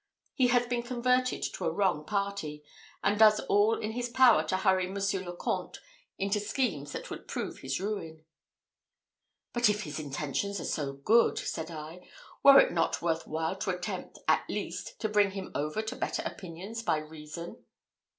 [0.33, 2.63] He has been converted to a wrong party,
[3.03, 5.79] and does all in his power to hurry Monsieur le Comte
[6.17, 8.25] into schemes that would prove his ruin."
[9.53, 12.09] "But if his intentions are so good," said I,
[12.41, 16.23] "were it not worth while to attempt, at least, to bring him over to better
[16.25, 17.63] opinions by reason?"